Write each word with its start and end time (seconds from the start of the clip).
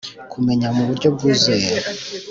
kumenya 0.31 0.67
muburyo 0.77 1.07
bwuzuye 1.15 1.69